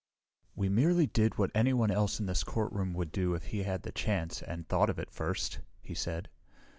[0.55, 3.91] "We merely did what anyone else in this courtroom would do if he had the
[3.91, 6.27] chance, and thought of it first," he said.